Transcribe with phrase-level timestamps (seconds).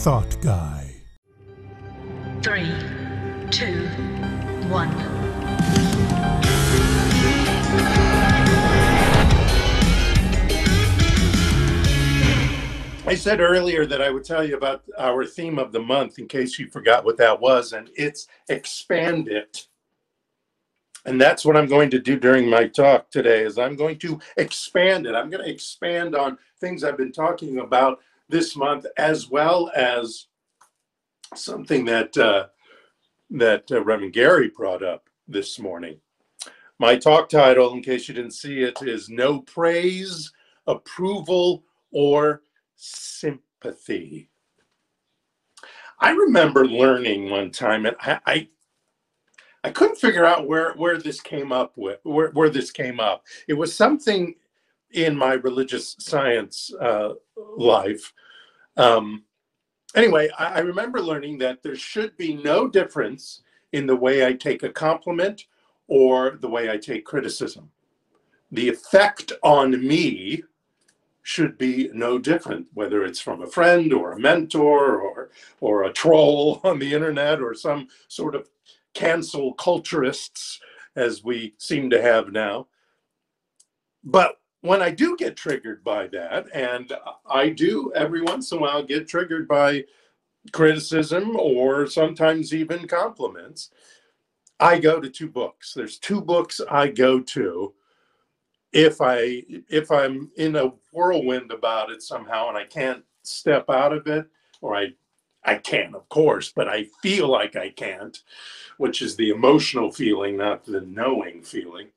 [0.00, 0.94] Thought Guy.
[2.42, 2.72] Three,
[3.50, 3.86] two,
[4.70, 4.88] one.
[13.06, 16.26] I said earlier that I would tell you about our theme of the month in
[16.26, 19.66] case you forgot what that was, and it's expand it.
[21.04, 24.18] And that's what I'm going to do during my talk today is I'm going to
[24.38, 25.14] expand it.
[25.14, 30.26] I'm going to expand on things I've been talking about this month as well as
[31.34, 32.46] something that uh,
[33.30, 36.00] that uh, Reverend Gary brought up this morning.
[36.78, 40.32] My talk title, in case you didn't see it, is No Praise,
[40.66, 41.62] Approval,
[41.92, 42.42] or
[42.76, 44.30] sympathy.
[46.00, 48.48] I remember learning one time, and I, I,
[49.62, 53.24] I couldn't figure out where where this came up with where where this came up.
[53.46, 54.34] It was something
[54.92, 57.10] in my religious science uh,
[57.56, 58.12] life.
[58.76, 59.24] Um,
[59.94, 64.32] anyway, I, I remember learning that there should be no difference in the way I
[64.32, 65.46] take a compliment
[65.88, 67.70] or the way I take criticism.
[68.52, 70.42] The effect on me
[71.22, 75.92] should be no different, whether it's from a friend or a mentor or or a
[75.92, 78.48] troll on the internet or some sort of
[78.94, 80.58] cancel culturists
[80.96, 82.66] as we seem to have now.
[84.02, 86.92] But when I do get triggered by that, and
[87.26, 89.84] I do every once in a while get triggered by
[90.52, 93.70] criticism or sometimes even compliments,
[94.58, 95.72] I go to two books.
[95.74, 97.74] There's two books I go to
[98.72, 103.92] if I if I'm in a whirlwind about it somehow and I can't step out
[103.92, 104.26] of it,
[104.60, 104.92] or I
[105.44, 108.18] I can, of course, but I feel like I can't,
[108.76, 111.88] which is the emotional feeling, not the knowing feeling.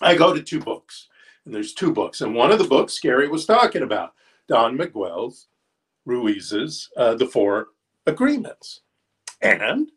[0.00, 1.08] I go to two books,
[1.52, 4.14] there's two books, and one of the books Gary was talking about,
[4.48, 5.48] Don Miguel's,
[6.04, 7.68] Ruiz's, uh, The Four
[8.06, 8.82] Agreements,
[9.42, 9.90] and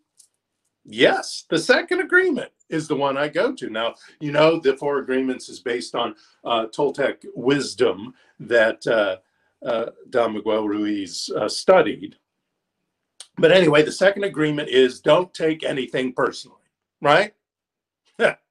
[0.86, 3.70] yes, the second agreement is the one I go to.
[3.70, 9.18] Now, you know, the Four Agreements is based on uh, Toltec wisdom that uh,
[9.66, 12.16] uh, Don Miguel Ruiz uh, studied.
[13.38, 16.58] But anyway, the second agreement is don't take anything personally,
[17.02, 17.34] right?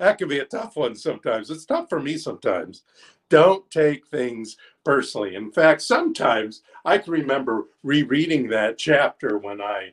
[0.00, 1.50] that can be a tough one sometimes.
[1.50, 2.84] It's tough for me sometimes.
[3.28, 5.34] Don't take things personally.
[5.34, 9.90] In fact, sometimes I can remember rereading that chapter when I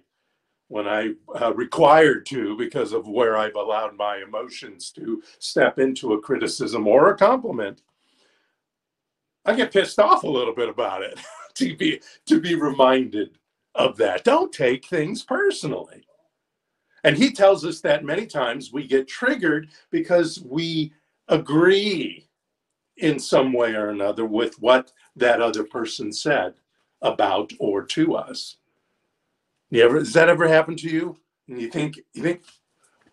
[0.70, 6.14] when I uh, required to because of where I've allowed my emotions to step into
[6.14, 7.82] a criticism or a compliment.
[9.46, 11.20] I get pissed off a little bit about it
[11.56, 13.38] to be to be reminded
[13.76, 14.24] of that.
[14.24, 16.07] Don't take things personally.
[17.08, 20.92] And he tells us that many times we get triggered because we
[21.30, 22.28] agree
[22.98, 26.56] in some way or another with what that other person said
[27.02, 28.58] about or to us.
[29.70, 31.18] You ever does that ever happen to you?
[31.48, 32.42] And you think you think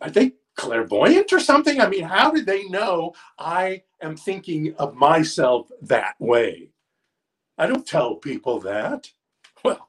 [0.00, 1.80] are they clairvoyant or something?
[1.80, 6.70] I mean, how did they know I am thinking of myself that way?
[7.58, 9.12] I don't tell people that.
[9.64, 9.88] Well,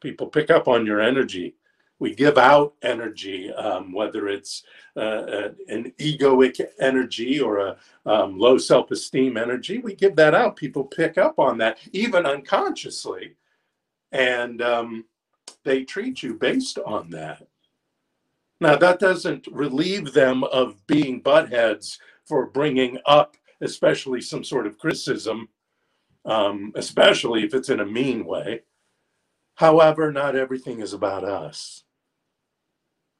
[0.00, 1.56] people pick up on your energy.
[1.98, 4.64] We give out energy, um, whether it's
[4.96, 9.78] uh, uh an egoic energy or a um, low self esteem energy.
[9.78, 10.56] We give that out.
[10.56, 13.36] People pick up on that, even unconsciously.
[14.12, 15.04] And um,
[15.64, 17.46] they treat you based on that.
[18.60, 24.78] Now, that doesn't relieve them of being buttheads for bringing up, especially some sort of
[24.78, 25.48] criticism,
[26.24, 28.62] um, especially if it's in a mean way.
[29.56, 31.84] However, not everything is about us.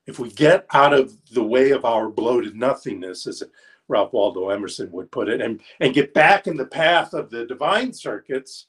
[0.07, 3.43] If we get out of the way of our bloated nothingness, as
[3.89, 7.47] Ralph Waldo Emerson would put it, and, and get back in the path of the
[7.47, 8.67] divine circuits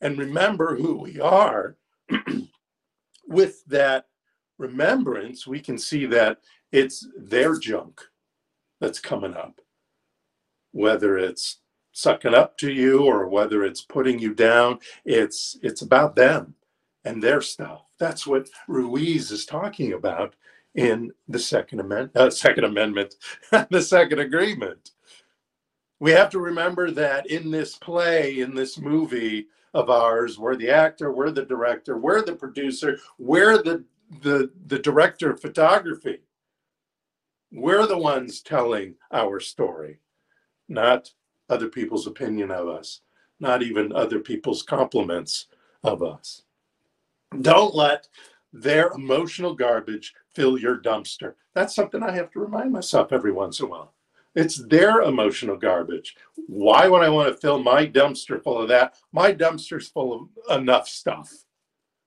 [0.00, 1.76] and remember who we are,
[3.26, 4.06] with that
[4.58, 6.38] remembrance, we can see that
[6.72, 8.00] it's their junk
[8.80, 9.60] that's coming up.
[10.72, 11.58] Whether it's
[11.92, 16.54] sucking up to you or whether it's putting you down, it's it's about them
[17.04, 17.84] and their stuff.
[17.98, 20.34] That's what Ruiz is talking about
[20.76, 23.14] in the Second Amendment, uh, Second Amendment,
[23.70, 24.90] the Second Agreement.
[25.98, 29.46] We have to remember that in this play, in this movie,
[29.76, 30.38] of ours.
[30.38, 33.84] We're the actor, we're the director, we're the producer, we're the
[34.22, 36.20] the the director of photography.
[37.52, 40.00] We're the ones telling our story,
[40.68, 41.12] not
[41.50, 43.02] other people's opinion of us,
[43.38, 45.46] not even other people's compliments
[45.84, 46.42] of us.
[47.42, 48.08] Don't let
[48.52, 51.34] their emotional garbage fill your dumpster.
[51.54, 53.94] That's something I have to remind myself every once in a while.
[54.34, 56.14] It's their emotional garbage.
[56.46, 58.96] Why would I want to fill my dumpster full of that?
[59.12, 61.32] My dumpster's full of enough stuff.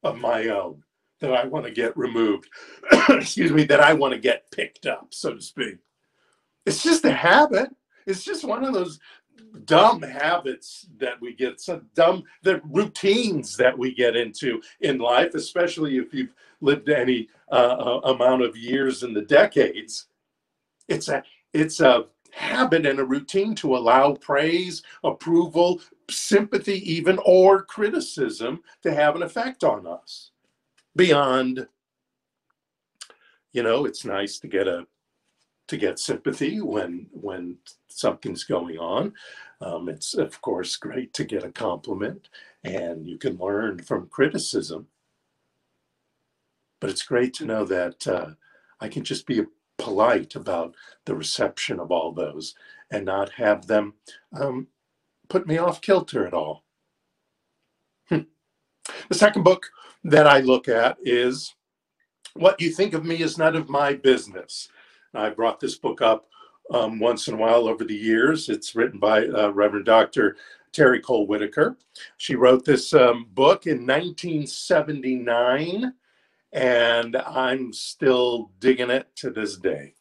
[0.03, 0.83] of my own
[1.19, 2.50] that I want to get removed.
[3.09, 5.77] Excuse me, that I want to get picked up, so to speak.
[6.65, 7.69] It's just a habit.
[8.06, 9.00] It's just one of those
[9.65, 15.36] dumb habits that we get, some dumb the routines that we get into in life,
[15.36, 20.07] especially if you've lived any uh, amount of years in the decades.
[20.88, 27.63] It's a it's a habit and a routine to allow praise, approval, sympathy, even or
[27.63, 30.31] criticism to have an effect on us.
[30.95, 31.68] Beyond,
[33.51, 34.86] you know, it's nice to get a
[35.68, 37.57] to get sympathy when when
[37.91, 39.13] something's going on.
[39.62, 42.30] Um, it's of course great to get a compliment,
[42.63, 44.88] and you can learn from criticism.
[46.80, 48.31] But it's great to know that uh,
[48.80, 49.44] I can just be
[49.77, 50.75] polite about
[51.06, 52.56] the reception of all those
[52.91, 53.95] and not have them
[54.33, 54.68] um,
[55.30, 56.63] put me off kilter at all.
[58.07, 58.21] Hmm.
[59.09, 59.68] The second book
[60.03, 61.56] that I look at is
[62.33, 64.69] What You Think of Me is None of My Business.
[65.13, 66.29] I brought this book up
[66.71, 68.50] um, once in a while over the years.
[68.50, 70.38] It's written by uh, Reverend Dr.
[70.71, 71.77] Terry Cole Whittaker.
[72.18, 75.94] She wrote this um, book in 1979
[76.51, 79.94] and I'm still digging it to this day.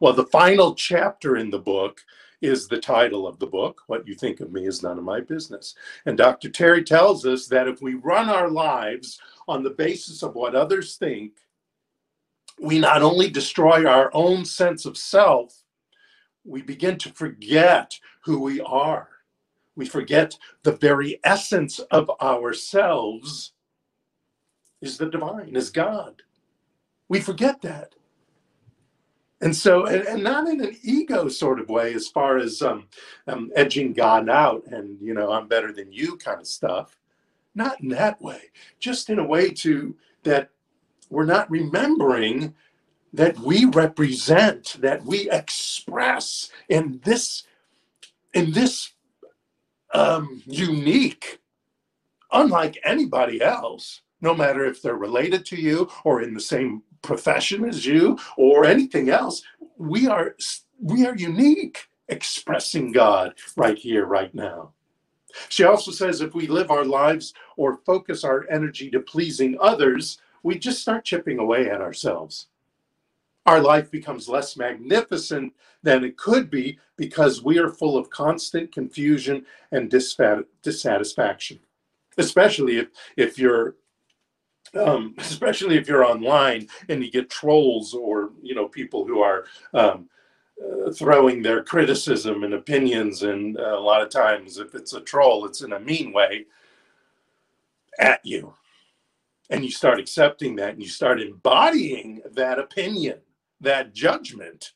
[0.00, 2.00] Well, the final chapter in the book
[2.40, 3.82] is the title of the book.
[3.86, 5.74] What you think of me is none of my business.
[6.06, 6.50] And Dr.
[6.50, 10.96] Terry tells us that if we run our lives on the basis of what others
[10.96, 11.32] think,
[12.60, 15.63] we not only destroy our own sense of self,
[16.44, 19.08] we begin to forget who we are.
[19.76, 23.52] We forget the very essence of ourselves
[24.80, 26.22] is the divine, is God.
[27.08, 27.94] We forget that.
[29.40, 32.86] And so, and, and not in an ego sort of way, as far as um,
[33.26, 36.96] um, edging God out and, you know, I'm better than you kind of stuff.
[37.54, 38.40] Not in that way,
[38.78, 40.50] just in a way to that
[41.10, 42.54] we're not remembering
[43.14, 47.44] that we represent, that we express in this,
[48.34, 48.92] in this
[49.94, 51.40] um, unique,
[52.32, 57.64] unlike anybody else, no matter if they're related to you or in the same profession
[57.68, 59.42] as you or anything else.
[59.78, 60.36] We are
[60.80, 64.72] we are unique expressing God right here, right now.
[65.48, 70.18] She also says if we live our lives or focus our energy to pleasing others,
[70.42, 72.48] we just start chipping away at ourselves.
[73.46, 75.52] Our life becomes less magnificent
[75.82, 81.60] than it could be because we are full of constant confusion and dissatisfaction.
[82.16, 83.76] Especially if, if you're
[84.74, 89.44] um, especially if you're online and you get trolls or you know people who are
[89.72, 90.08] um,
[90.62, 95.00] uh, throwing their criticism and opinions and uh, a lot of times if it's a
[95.00, 96.46] troll it's in a mean way
[98.00, 98.54] at you
[99.50, 103.18] and you start accepting that and you start embodying that opinion
[103.64, 104.72] that judgment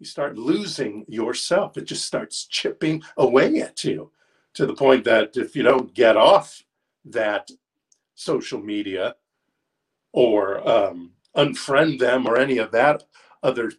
[0.00, 4.10] you start losing yourself it just starts chipping away at you
[4.54, 6.62] to the point that if you don't get off
[7.04, 7.50] that
[8.16, 9.16] social media
[10.12, 13.04] or um, unfriend them or any of that
[13.44, 13.72] other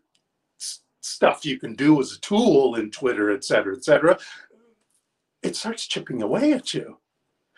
[0.61, 4.17] s- stuff you can do as a tool in Twitter, et cetera, et cetera,
[5.43, 6.99] it starts chipping away at you.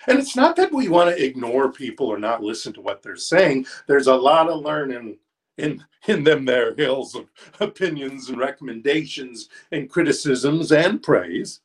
[0.08, 3.16] And it's not that we want to ignore people or not listen to what they're
[3.18, 3.68] saying.
[3.88, 5.20] There's a lot of learning
[5.58, 7.30] in in them there hills of
[7.60, 11.62] opinions and recommendations and criticisms and praise.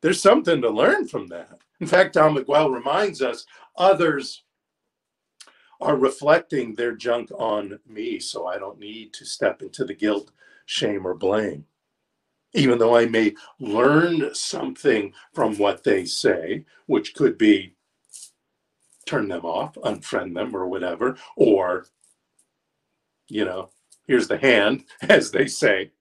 [0.00, 1.60] There's something to learn from that.
[1.80, 3.46] In fact, Don Miguel reminds us
[3.76, 4.44] others
[5.80, 10.30] are reflecting their junk on me, so I don't need to step into the guilt,
[10.66, 11.66] shame, or blame.
[12.54, 17.74] Even though I may learn something from what they say, which could be
[19.06, 21.86] turn them off, unfriend them, or whatever, or,
[23.28, 23.70] you know,
[24.06, 25.92] here's the hand, as they say,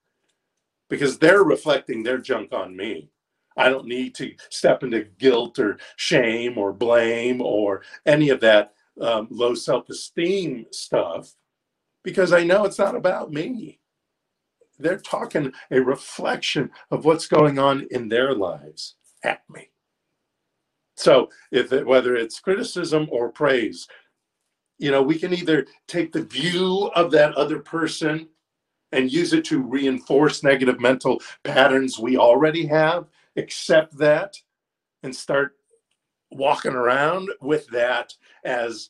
[0.90, 3.10] because they're reflecting their junk on me.
[3.58, 8.74] I don't need to step into guilt or shame or blame or any of that
[9.02, 11.36] um, low self esteem stuff
[12.04, 13.80] because I know it's not about me.
[14.80, 19.70] They're talking a reflection of what's going on in their lives at me.
[20.98, 23.88] So, if it, whether it's criticism or praise,
[24.84, 28.28] you know, we can either take the view of that other person
[28.92, 34.36] and use it to reinforce negative mental patterns we already have accept that
[35.02, 35.56] and start
[36.32, 38.14] walking around with that
[38.44, 38.90] as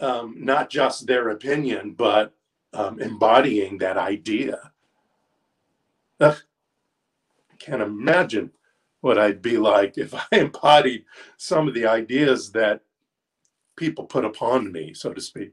[0.00, 2.34] um, not just their opinion, but
[2.74, 4.70] um, embodying that idea.
[6.20, 6.36] Ugh,
[7.50, 8.50] I can't imagine
[9.00, 11.06] what I'd be like if I embodied
[11.38, 12.82] some of the ideas that
[13.80, 15.52] people put upon me, so to speak.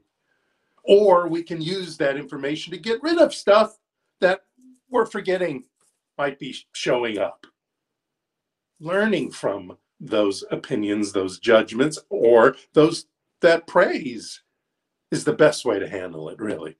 [0.84, 3.78] Or we can use that information to get rid of stuff
[4.20, 4.42] that
[4.90, 5.64] we're forgetting
[6.18, 7.46] might be showing up.
[8.80, 13.06] Learning from those opinions, those judgments, or those
[13.40, 14.42] that praise
[15.10, 16.76] is the best way to handle it, really.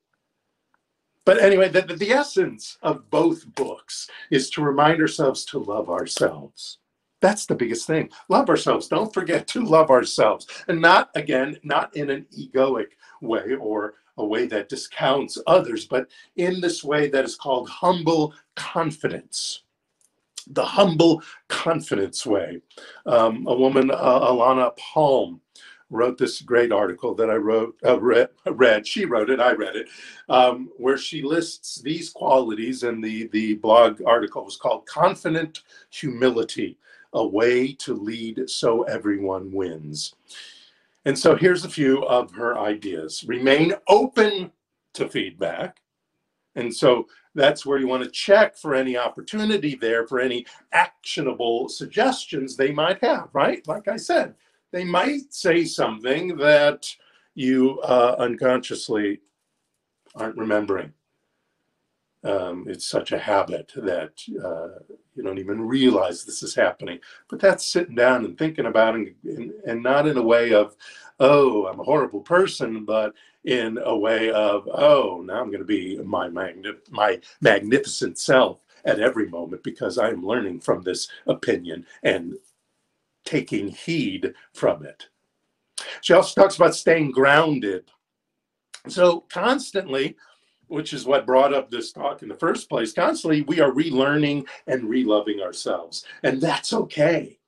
[1.25, 6.79] But anyway, the, the essence of both books is to remind ourselves to love ourselves.
[7.21, 8.11] That's the biggest thing.
[8.29, 8.89] Love ourselves.
[8.89, 10.47] Don't forget to love ourselves.
[10.69, 12.89] And not, again, not in an egoic
[13.21, 18.35] way or a way that discounts others, but in this way that is called humble
[18.57, 19.63] confidence.
[20.49, 22.61] The humble confidence way.
[23.07, 25.41] Um, a woman, uh, Alana Palm,
[25.91, 29.77] wrote this great article that I wrote, uh, read, read, She wrote it, I read
[29.77, 29.89] it,
[30.29, 36.79] um, where she lists these qualities, and the the blog article was called "Confident Humility:
[37.13, 40.15] A Way to Lead So Everyone Wins."
[41.05, 44.53] And so here's a few of her ideas: remain open
[44.95, 45.81] to feedback,
[46.55, 51.69] and so that's where you want to check for any opportunity there for any actionable
[51.69, 53.29] suggestions they might have.
[53.33, 54.35] Right, like I said
[54.73, 56.87] they might say something that
[57.35, 59.21] you uh, unconsciously
[60.15, 60.93] aren't remembering.
[62.25, 64.83] Um, it's such a habit that uh,
[65.15, 66.99] you don't even realize this is happening.
[67.29, 70.75] But that's sitting down and thinking about it, and, and not in a way of,
[71.21, 75.65] oh, I'm a horrible person, but in a way of, oh, now I'm going to
[75.65, 76.29] be my
[76.91, 82.35] my magnificent self at every moment because I'm learning from this opinion and
[83.25, 85.09] taking heed from it.
[86.01, 87.85] She also talks about staying grounded.
[88.89, 90.17] So, constantly,
[90.69, 94.47] which is what brought up this talk in the first place, constantly we are relearning
[94.67, 96.05] and reloving ourselves.
[96.23, 97.39] And that's okay.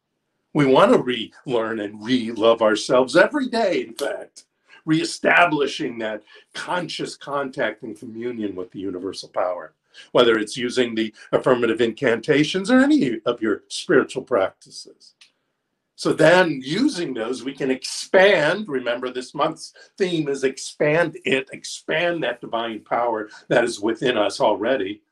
[0.53, 0.99] We want to
[1.47, 4.47] relearn and re-love ourselves every day, in fact,
[4.85, 6.25] reestablishing that
[6.55, 9.75] conscious contact and communion with the universal power,
[10.11, 15.15] whether it's using the affirmative incantations or any of your spiritual practices.
[16.01, 18.69] So then using those, we can expand.
[18.69, 24.41] Remember, this month's theme is expand it, expand that divine power that is within us
[24.41, 25.03] already.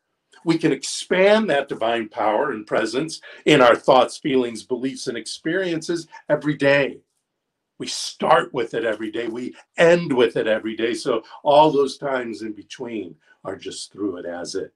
[0.46, 6.08] We can expand that divine power and presence in our thoughts, feelings, beliefs, and experiences
[6.30, 7.00] every day.
[7.76, 9.26] We start with it every day.
[9.28, 10.94] We end with it every day.
[10.94, 13.14] So all those times in between
[13.44, 14.72] are just through it as it.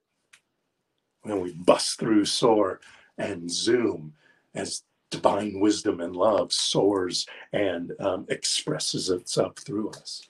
[1.23, 2.81] When we bust through, soar,
[3.16, 4.12] and zoom
[4.54, 10.28] as divine wisdom and love soars and um, expresses itself through us.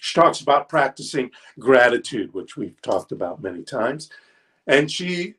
[0.00, 4.08] She talks about practicing gratitude, which we've talked about many times.
[4.66, 5.34] And she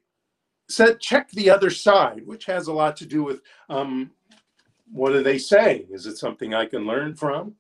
[0.70, 4.12] said, check the other side, which has a lot to do with um,
[4.92, 5.88] what are they saying?
[5.90, 7.56] Is it something I can learn from?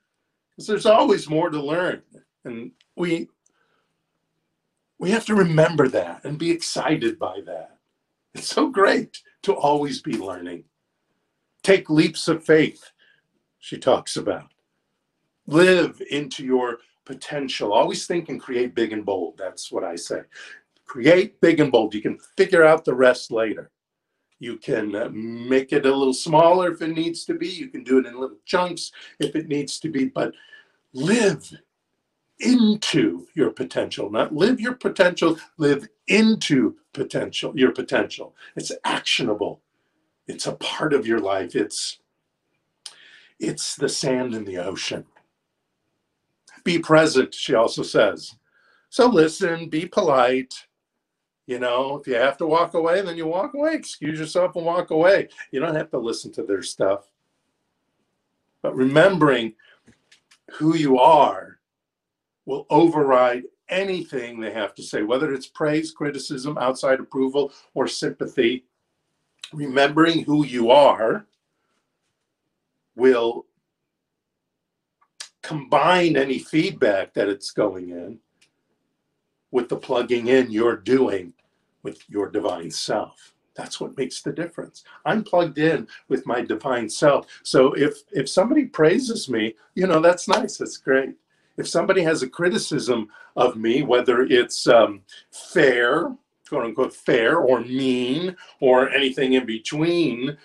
[0.51, 2.01] Because there's always more to learn.
[2.45, 3.29] And we
[4.99, 7.76] we have to remember that and be excited by that.
[8.37, 10.65] It's so great to always be learning.
[11.63, 12.91] Take leaps of faith,
[13.57, 14.51] she talks about.
[15.47, 17.73] Live into your potential.
[17.73, 19.39] Always think and create big and bold.
[19.39, 20.21] That's what I say.
[20.85, 21.95] Create big and bold.
[21.95, 23.71] You can figure out the rest later.
[24.37, 27.47] You can uh, make it a little smaller if it needs to be.
[27.47, 30.31] You can do it in little chunks if it needs to be, but
[30.93, 31.51] live
[32.39, 38.35] into your potential, not live your potential, live into potential, your potential.
[38.55, 39.61] It's actionable.
[40.27, 41.55] It's a part of your life.
[41.55, 41.99] It's
[43.39, 45.05] it's the sand in the ocean.
[46.63, 48.35] Be present, she also says.
[48.89, 50.53] So listen, be polite.
[51.45, 53.75] You know, if you have to walk away, then you walk away.
[53.75, 55.29] Excuse yourself and walk away.
[55.51, 57.05] You don't have to listen to their stuff.
[58.61, 59.53] But remembering
[60.51, 61.56] who you are
[62.47, 68.63] will override anything they have to say, whether it's praise, criticism, outside approval, or sympathy.
[69.53, 71.25] Remembering who you are
[72.95, 73.45] will
[75.43, 78.19] combine any feedback that it's going in
[79.51, 81.33] with the plugging in you're doing
[81.83, 83.33] with your divine self.
[83.55, 84.83] That's what makes the difference.
[85.05, 87.27] I'm plugged in with my divine self.
[87.43, 90.57] So if if somebody praises me you know that's nice.
[90.57, 91.15] That's great
[91.57, 96.15] if somebody has a criticism of me, whether it's um, fair,
[96.47, 100.37] quote unquote fair, or mean, or anything in between,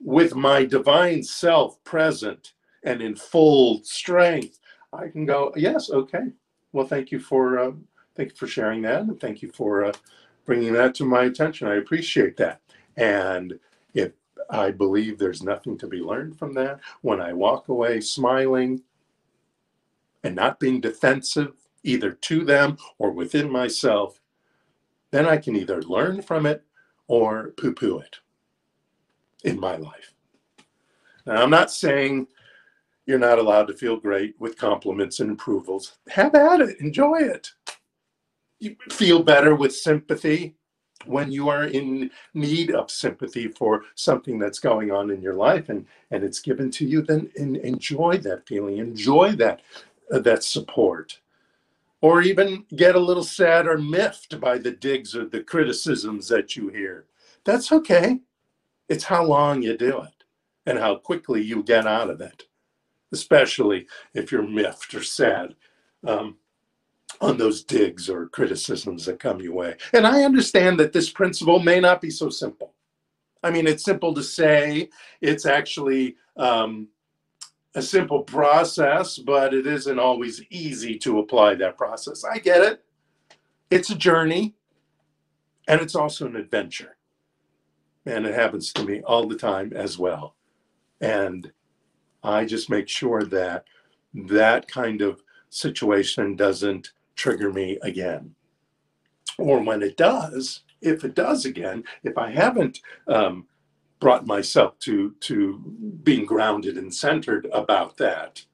[0.00, 2.52] with my divine self present
[2.82, 4.58] and in full strength,
[4.92, 6.32] I can go, yes, okay.
[6.72, 7.72] Well, thank you for uh,
[8.14, 9.92] thank you for sharing that, and thank you for uh,
[10.44, 11.68] bringing that to my attention.
[11.68, 12.60] I appreciate that.
[12.96, 13.58] And
[13.94, 14.12] if
[14.50, 16.80] I believe there's nothing to be learned from that.
[17.02, 18.82] When I walk away smiling
[20.26, 21.54] and not being defensive,
[21.84, 24.20] either to them or within myself,
[25.12, 26.64] then I can either learn from it
[27.06, 28.16] or poo poo it
[29.44, 30.12] in my life.
[31.26, 32.26] Now, I'm not saying
[33.06, 35.98] you're not allowed to feel great with compliments and approvals.
[36.08, 37.52] Have at it, enjoy it.
[38.58, 40.56] You feel better with sympathy
[41.04, 45.68] when you are in need of sympathy for something that's going on in your life
[45.68, 49.60] and and it's given to you then enjoy that feeling enjoy that
[50.10, 51.20] that support
[52.00, 56.56] or even get a little sad or miffed by the digs or the criticisms that
[56.56, 57.06] you hear
[57.44, 58.20] that's okay
[58.88, 60.24] it's how long you do it
[60.66, 62.44] and how quickly you get out of it
[63.12, 65.54] especially if you're miffed or sad
[66.06, 66.36] um,
[67.20, 69.76] on those digs or criticisms that come your way.
[69.92, 72.74] And I understand that this principle may not be so simple.
[73.42, 74.88] I mean, it's simple to say,
[75.20, 76.88] it's actually um,
[77.76, 82.24] a simple process, but it isn't always easy to apply that process.
[82.24, 82.82] I get it.
[83.70, 84.54] It's a journey
[85.68, 86.96] and it's also an adventure.
[88.06, 90.36] And it happens to me all the time as well.
[91.02, 91.52] And
[92.22, 93.64] I just make sure that
[94.14, 98.34] that kind of situation doesn't trigger me again.
[99.38, 103.46] Or when it does, if it does again, if I haven't um,
[104.00, 105.58] brought myself to to
[106.02, 108.44] being grounded and centered about that,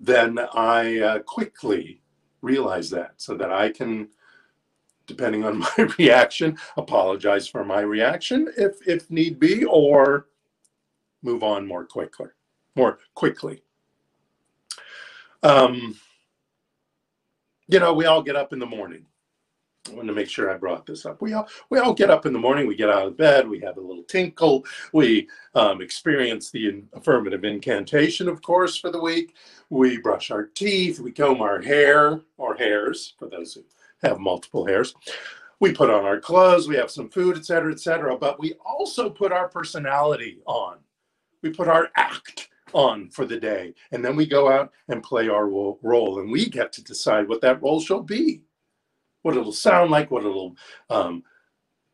[0.00, 2.02] then I uh, quickly
[2.42, 4.08] realize that so that I can,
[5.06, 10.28] depending on my reaction, apologize for my reaction if if need be, or
[11.22, 12.28] move on more quickly,
[12.74, 13.62] more quickly.
[15.42, 15.96] Um,
[17.68, 19.06] you know, we all get up in the morning.
[19.88, 21.20] I want to make sure I brought this up.
[21.22, 22.66] We all we all get up in the morning.
[22.66, 23.48] We get out of bed.
[23.48, 24.64] We have a little tinkle.
[24.92, 29.34] We um, experience the affirmative incantation, of course, for the week.
[29.70, 31.00] We brush our teeth.
[31.00, 33.64] We comb our hair or hairs for those who
[34.02, 34.94] have multiple hairs.
[35.58, 36.68] We put on our clothes.
[36.68, 38.16] We have some food, etc., etc.
[38.16, 40.78] But we also put our personality on.
[41.42, 43.74] We put our act on for the day.
[43.92, 47.40] And then we go out and play our role, and we get to decide what
[47.40, 48.42] that role shall be,
[49.26, 50.54] what it'll sound like, what it'll
[50.88, 51.24] um,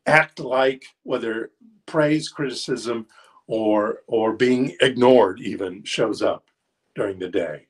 [0.05, 1.51] act like, whether
[1.87, 3.07] praise, criticism,
[3.47, 6.45] or or being ignored even shows up
[6.95, 7.67] during the day.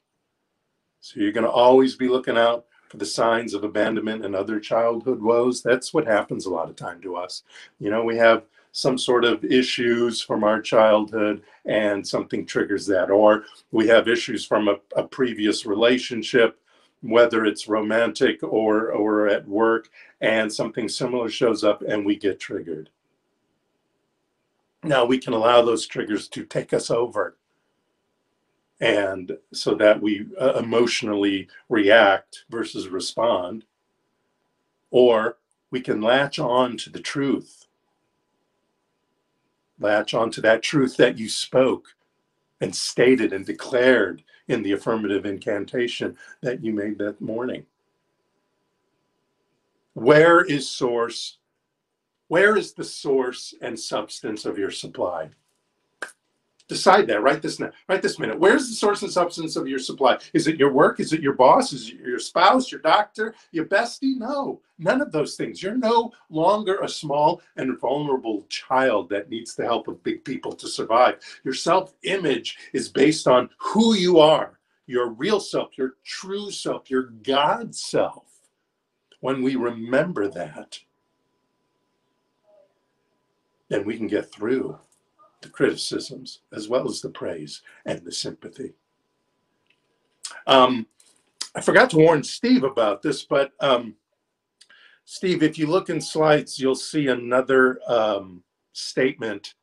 [0.98, 4.58] So you're going to always be looking out for the signs of abandonment and other
[4.58, 5.62] childhood woes.
[5.62, 7.44] That's what happens a lot of time to us.
[7.78, 13.10] You know, we have some sort of issues from our childhood and something triggers that.
[13.12, 16.58] Or we have issues from a, a previous relationship,
[17.02, 22.40] whether it's romantic or, or at work, and something similar shows up and we get
[22.40, 22.90] triggered.
[24.82, 27.36] Now we can allow those triggers to take us over.
[28.80, 33.64] And so that we uh, emotionally react versus respond.
[34.90, 35.38] Or
[35.70, 37.66] we can latch on to the truth
[39.82, 41.94] latch on to that truth that you spoke
[42.60, 47.64] and stated and declared in the affirmative incantation that you made that morning.
[49.94, 51.38] Where is source?
[52.28, 55.30] Where is the source and substance of your supply?
[56.72, 58.38] Decide that right this now, right this minute.
[58.38, 60.16] Where's the source and substance of your supply?
[60.32, 61.00] Is it your work?
[61.00, 61.74] Is it your boss?
[61.74, 64.16] Is it your spouse, your doctor, your bestie?
[64.16, 65.62] No, none of those things.
[65.62, 70.50] You're no longer a small and vulnerable child that needs the help of big people
[70.52, 71.18] to survive.
[71.44, 76.90] Your self image is based on who you are, your real self, your true self,
[76.90, 78.24] your God self.
[79.20, 80.80] When we remember that,
[83.68, 84.78] then we can get through
[85.42, 88.72] the criticisms as well as the praise and the sympathy.
[90.46, 90.86] Um,
[91.54, 93.94] I forgot to warn Steve about this, but um,
[95.04, 99.54] Steve, if you look in slides, you'll see another um, statement.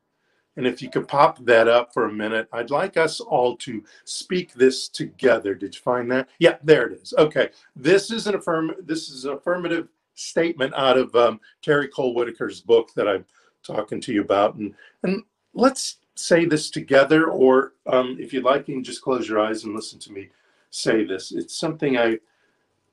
[0.58, 3.84] And if you could pop that up for a minute, I'd like us all to
[4.04, 5.56] speak this together.
[5.56, 6.30] Did you find that?
[6.40, 7.14] Yeah, there it is.
[7.18, 8.74] Okay, this is an affirm.
[8.84, 13.26] This is an affirmative statement out of um, Terry Cole Whittaker's book that I'm
[13.64, 15.24] talking to you about, and and
[15.60, 19.64] let's say this together, or um, if you'd like, you can just close your eyes
[19.64, 20.30] and listen to me
[20.72, 21.32] say this.
[21.32, 22.20] It's something I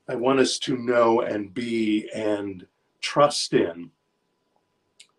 [0.08, 2.64] I want us to know and be and
[3.00, 3.90] trust in.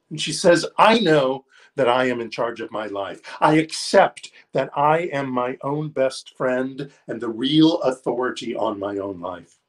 [0.10, 1.44] And she says, I know
[1.76, 3.20] that I am in charge of my life.
[3.42, 8.98] I accept that I am my own best friend and the real authority on my
[8.98, 9.60] own life.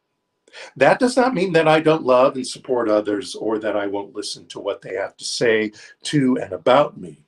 [0.77, 4.14] That does not mean that I don't love and support others or that I won't
[4.14, 5.73] listen to what they have to say
[6.05, 7.25] to and about me.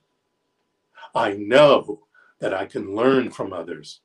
[1.13, 2.07] I know
[2.39, 4.01] that I can learn from others,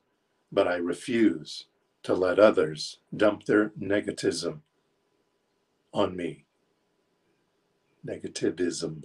[0.53, 1.66] but I refuse
[2.03, 4.61] to let others dump their negativism
[5.92, 6.45] on me.
[8.07, 9.03] Negativism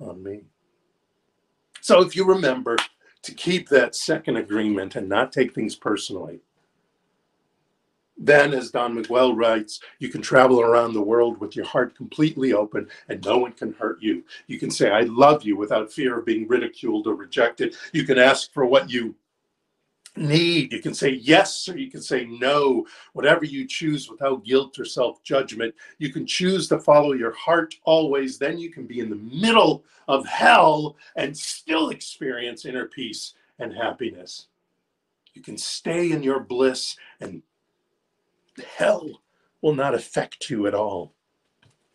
[0.00, 0.42] on me.
[1.80, 2.76] So if you remember
[3.22, 6.40] to keep that second agreement and not take things personally,
[8.18, 12.52] then, as Don Miguel writes, you can travel around the world with your heart completely
[12.52, 14.24] open and no one can hurt you.
[14.48, 17.76] You can say, I love you without fear of being ridiculed or rejected.
[17.92, 19.14] You can ask for what you
[20.16, 20.72] need.
[20.72, 24.84] You can say yes or you can say no, whatever you choose without guilt or
[24.84, 25.72] self judgment.
[25.98, 28.36] You can choose to follow your heart always.
[28.36, 33.72] Then you can be in the middle of hell and still experience inner peace and
[33.72, 34.48] happiness.
[35.34, 37.42] You can stay in your bliss and
[38.58, 39.22] hell
[39.62, 41.14] will not affect you at all.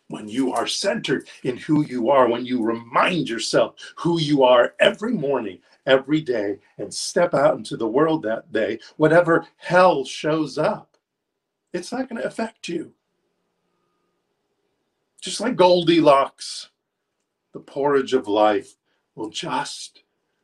[0.08, 4.74] When you are centered in who you are, when you remind yourself who you are
[4.78, 10.58] every morning, every day, and step out into the world that day, whatever hell shows
[10.58, 10.96] up,
[11.72, 12.92] it's not going to affect you.
[15.20, 16.68] Just like Goldilocks,
[17.52, 18.76] the porridge of life
[19.14, 20.02] will just,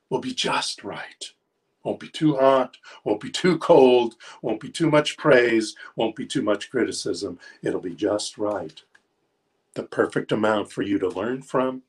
[0.08, 1.32] will be just right.
[1.82, 6.26] Won't be too hot, won't be too cold, won't be too much praise, won't be
[6.26, 7.38] too much criticism.
[7.62, 8.82] It'll be just right.
[9.74, 11.82] The perfect amount for you to learn from,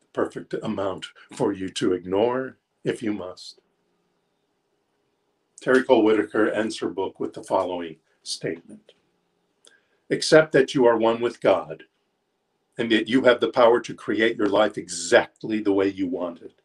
[0.00, 3.60] the perfect amount for you to ignore if you must.
[5.60, 8.92] Terry Cole Whittaker ends her book with the following statement
[10.10, 11.84] Accept that you are one with God
[12.78, 16.42] and that you have the power to create your life exactly the way you want
[16.42, 16.60] it.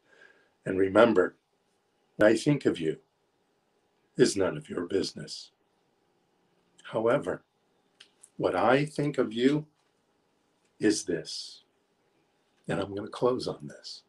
[0.66, 1.36] And remember,
[2.22, 2.98] I think of you
[4.18, 5.52] is none of your business.
[6.92, 7.44] However,
[8.38, 9.66] what I think of you
[10.80, 11.64] is this,
[12.68, 14.04] and I'm going to close on this.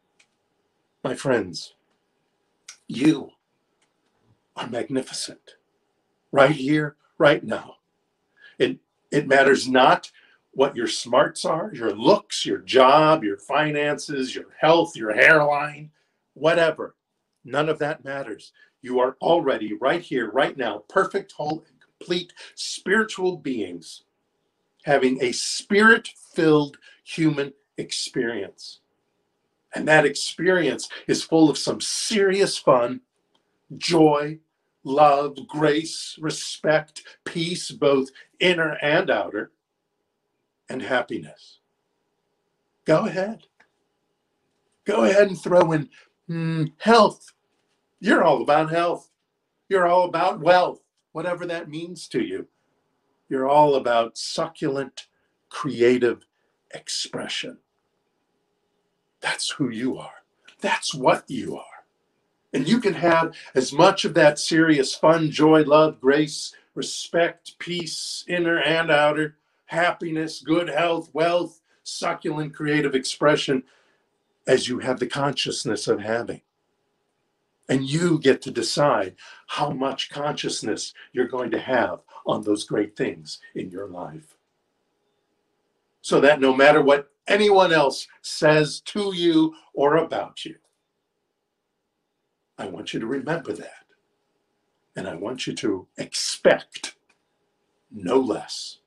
[1.05, 1.75] My friends,
[2.89, 3.31] you
[4.57, 5.57] are magnificent
[6.31, 7.77] right here, right now.
[8.59, 8.79] It,
[9.11, 10.11] it matters not
[10.53, 15.91] what your smarts are, your looks, your job, your finances, your health, your hairline,
[16.35, 16.95] whatever.
[17.45, 18.53] None of that matters.
[18.83, 24.05] You are already right here, right now, perfect, whole, and complete spiritual beings
[24.85, 28.81] having a spirit filled human experience.
[29.75, 33.01] And that experience is full of some serious fun,
[33.79, 34.39] joy,
[34.85, 39.53] love, grace, respect, peace, both inner and outer,
[40.69, 41.61] and happiness.
[42.85, 43.47] Go ahead.
[44.85, 45.89] Go ahead and throw in
[46.33, 47.33] mm, health.
[48.01, 49.11] You're all about health.
[49.69, 52.49] You're all about wealth, whatever that means to you.
[53.29, 55.07] You're all about succulent,
[55.49, 56.27] creative
[56.73, 57.59] expression.
[59.21, 60.25] That's who you are.
[60.61, 61.65] That's what you are.
[62.53, 68.25] And you can have as much of that serious fun, joy, love, grace, respect, peace,
[68.29, 73.63] inner and outer, happiness, good health, wealth, succulent creative expression
[74.47, 76.43] as you have the consciousness of having.
[77.69, 79.15] And you get to decide
[79.47, 84.37] how much consciousness you're going to have on those great things in your life.
[86.01, 90.57] So that no matter what anyone else says to you or about you,
[92.59, 93.87] I want you to remember that.
[94.97, 96.97] And I want you to expect
[97.91, 98.79] no less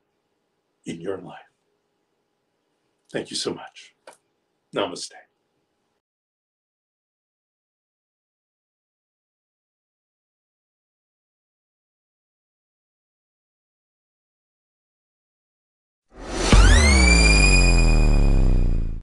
[0.86, 1.40] in your life.
[3.12, 3.96] Thank you so much.
[4.76, 5.25] Namaste.